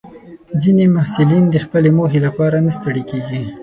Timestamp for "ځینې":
0.61-0.85